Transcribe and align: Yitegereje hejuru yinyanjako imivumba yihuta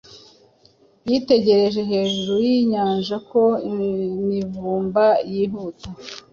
Yitegereje 1.07 1.81
hejuru 1.91 2.33
yinyanjako 2.47 3.41
imivumba 3.69 5.05
yihuta 5.31 5.87